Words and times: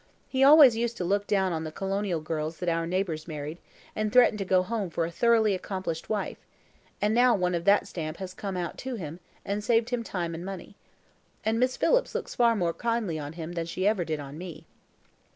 He 0.27 0.43
always 0.43 0.75
used 0.75 0.97
to 0.97 1.03
look 1.03 1.27
down 1.27 1.53
on 1.53 1.63
the 1.63 1.71
colonial 1.71 2.21
girls 2.21 2.57
that 2.57 2.67
our 2.69 2.87
neighbours 2.87 3.27
married, 3.27 3.59
and 3.95 4.11
threatened 4.11 4.39
to 4.39 4.45
go 4.45 4.63
home 4.63 4.89
for 4.89 5.05
a 5.05 5.11
thoroughly 5.11 5.53
accomplished 5.53 6.09
wife; 6.09 6.39
and 6.99 7.13
now 7.13 7.35
one 7.35 7.53
of 7.53 7.65
that 7.65 7.85
stamp 7.87 8.17
has 8.17 8.33
come 8.33 8.57
out 8.57 8.79
to 8.79 8.95
him, 8.95 9.19
and 9.45 9.63
saved 9.63 9.91
him 9.91 10.03
time 10.03 10.33
and 10.33 10.43
money. 10.43 10.75
And 11.45 11.59
Miss 11.59 11.77
Phillips 11.77 12.15
looks 12.15 12.33
far 12.33 12.55
more 12.55 12.73
kindly 12.73 13.19
on 13.19 13.33
him 13.33 13.51
than 13.51 13.67
she 13.67 13.85
ever 13.87 14.03
did 14.03 14.19
on 14.19 14.39
me." 14.39 14.65